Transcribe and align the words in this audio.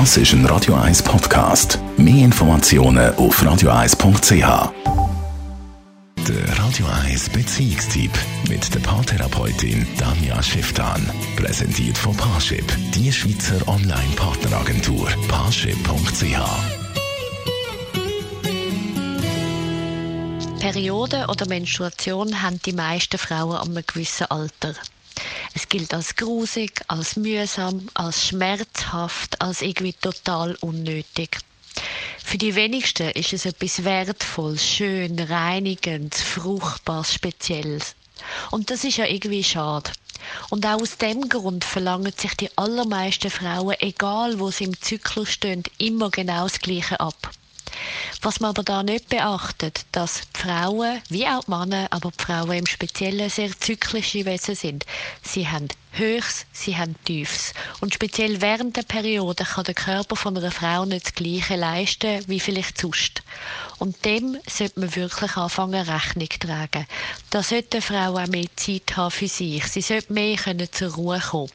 Das 0.00 0.16
ist 0.16 0.32
ein 0.32 0.44
Radio 0.46 0.74
1 0.74 1.04
Podcast. 1.04 1.78
Mehr 1.96 2.24
Informationen 2.24 3.14
auf 3.14 3.40
radio1.ch. 3.40 4.72
Der 6.26 6.58
Radio 6.58 6.86
1 7.04 7.28
Beziehungstyp 7.28 8.10
mit 8.48 8.74
der 8.74 8.80
Paartherapeutin 8.80 9.86
Danja 9.96 10.42
Schifftan. 10.42 11.08
Präsentiert 11.36 11.96
von 11.96 12.16
Paarship, 12.16 12.64
die 12.92 13.12
Schweizer 13.12 13.68
Online-Partneragentur. 13.68 15.08
Paarship.ch. 15.28 16.40
Periode 20.58 21.26
oder 21.28 21.46
Menstruation 21.46 22.42
haben 22.42 22.60
die 22.66 22.72
meisten 22.72 23.16
Frauen 23.16 23.58
an 23.58 23.68
einem 23.68 23.84
gewissen 23.86 24.26
Alter. 24.28 24.74
Es 25.54 25.68
gilt 25.68 25.94
als 25.94 26.16
grusig, 26.16 26.82
als 26.88 27.14
mühsam, 27.16 27.88
als 27.94 28.26
schmerzhaft, 28.26 29.40
als 29.40 29.62
irgendwie 29.62 29.92
total 29.92 30.56
unnötig. 30.56 31.38
Für 32.24 32.38
die 32.38 32.56
wenigsten 32.56 33.10
ist 33.10 33.32
es 33.32 33.46
etwas 33.46 33.84
Wertvolles, 33.84 34.66
schön, 34.66 35.18
reinigendes, 35.18 36.22
fruchtbares, 36.22 37.14
Spezielles. 37.14 37.94
Und 38.50 38.70
das 38.70 38.82
ist 38.82 38.96
ja 38.96 39.06
irgendwie 39.06 39.44
schade. 39.44 39.92
Und 40.50 40.66
auch 40.66 40.80
aus 40.80 40.96
dem 40.96 41.28
Grund 41.28 41.64
verlangen 41.64 42.12
sich 42.16 42.34
die 42.34 42.50
allermeisten 42.56 43.30
Frauen, 43.30 43.76
egal 43.80 44.40
wo 44.40 44.50
sie 44.50 44.64
im 44.64 44.80
Zyklus 44.80 45.30
stehen, 45.30 45.62
immer 45.78 46.10
genau 46.10 46.44
das 46.44 46.58
Gleiche 46.58 46.98
ab. 46.98 47.30
Was 48.24 48.40
man 48.40 48.48
aber 48.48 48.62
da 48.62 48.82
nicht 48.82 49.10
beachtet, 49.10 49.84
dass 49.92 50.22
die 50.34 50.40
Frauen, 50.40 51.02
wie 51.10 51.26
auch 51.26 51.44
die 51.44 51.50
Männer, 51.50 51.88
aber 51.90 52.10
die 52.10 52.24
Frauen 52.24 52.52
im 52.56 52.66
Speziellen 52.66 53.28
sehr 53.28 53.50
zyklische 53.60 54.24
Wesen 54.24 54.54
sind. 54.54 54.86
Sie 55.22 55.46
haben 55.46 55.68
Höchst, 55.92 56.46
sie 56.50 56.74
haben 56.78 56.96
Tiefs. 57.04 57.52
Und 57.82 57.92
speziell 57.92 58.40
während 58.40 58.78
der 58.78 58.82
Periode 58.84 59.44
kann 59.44 59.64
der 59.64 59.74
Körper 59.74 60.16
von 60.16 60.38
einer 60.38 60.50
Frau 60.50 60.86
nicht 60.86 61.04
das 61.04 61.14
Gleiche 61.14 61.56
leisten 61.56 62.24
wie 62.26 62.40
vielleicht 62.40 62.78
sonst. 62.80 63.22
Und 63.78 64.04
dem 64.04 64.38
sollte 64.48 64.80
man 64.80 64.94
wirklich 64.94 65.36
anfangen, 65.36 65.88
Rechnung 65.88 66.28
zu 66.30 66.38
tragen. 66.38 66.86
Da 67.30 67.42
sollte 67.42 67.78
eine 67.78 67.82
Frau 67.82 68.18
auch 68.18 68.26
mehr 68.26 68.46
Zeit 68.56 68.96
haben 68.96 69.10
für 69.10 69.28
sich. 69.28 69.64
Sie 69.66 69.80
sollte 69.80 70.12
mehr 70.12 70.36
können 70.36 70.68
zur 70.70 70.94
Ruhe 70.94 71.20
kommen. 71.20 71.50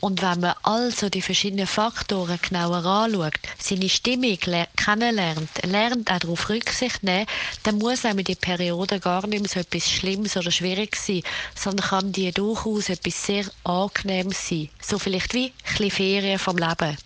Und 0.00 0.22
wenn 0.22 0.40
man 0.40 0.54
also 0.62 1.08
die 1.08 1.22
verschiedenen 1.22 1.66
Faktoren 1.66 2.38
genauer 2.40 2.84
anschaut, 2.84 3.34
seine 3.58 3.88
Stimmung 3.88 4.38
kennenlernt, 4.76 5.50
lernt 5.64 6.10
auch 6.10 6.18
darauf 6.18 6.48
Rücksicht 6.48 7.02
nehmen, 7.02 7.26
dann 7.62 7.78
muss 7.78 8.04
einem 8.04 8.24
die 8.24 8.34
Periode 8.34 9.00
gar 9.00 9.26
nicht 9.26 9.40
mehr 9.40 9.48
so 9.48 9.60
etwas 9.60 9.90
Schlimmes 9.90 10.36
oder 10.36 10.50
Schwieriges 10.50 11.06
sein, 11.06 11.22
sondern 11.54 11.86
kann 11.88 12.12
die 12.12 12.30
durchaus 12.32 12.88
etwas 12.88 13.26
sehr 13.26 13.44
angenehm 13.64 14.30
sein. 14.32 14.68
So 14.80 14.98
vielleicht 14.98 15.34
wie 15.34 15.52
ein 15.80 15.90
Ferien 15.90 16.38
vom 16.38 16.56
Leben. 16.58 16.96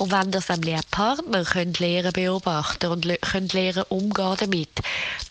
Und 0.00 0.12
wenn 0.12 0.30
das 0.30 0.48
nämlich 0.48 0.74
ein 0.76 0.80
Partner 0.90 1.44
könnt 1.44 1.78
lernen 1.78 2.14
beobachten 2.14 2.86
und 2.86 3.04
le 3.04 3.18
könnt 3.18 3.52
lernen 3.52 3.84
umgehen 3.90 4.34
damit, 4.40 4.70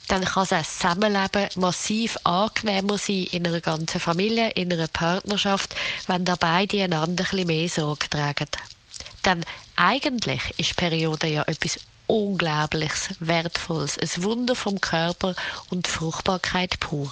dann 0.10 0.24
kann 0.24 0.46
das 0.48 0.78
Zusammenleben 0.78 1.50
massiv 1.56 2.18
angenehmer 2.24 3.00
sein 3.00 3.26
in 3.32 3.48
einer 3.48 3.62
ganzen 3.62 4.00
Familie, 4.00 4.52
in 4.52 4.72
einer 4.72 4.88
Partnerschaft, 4.88 5.76
wenn 6.06 6.24
da 6.24 6.36
beide 6.36 6.84
einander 6.84 7.26
ein 7.32 7.48
mehr 7.48 7.68
Sorge 7.68 8.08
tragen. 8.12 8.46
Denn 9.26 9.44
eigentlich 9.76 10.54
ist 10.58 10.76
Periode 10.76 11.26
ja 11.26 11.42
etwas 11.48 11.80
Unglaubliches, 12.06 13.16
Wertvolles, 13.20 13.98
ein 13.98 14.24
Wunder 14.24 14.54
vom 14.54 14.80
Körper 14.80 15.34
und 15.72 15.88
Fruchtbarkeit 15.88 16.80
pur. 16.80 17.12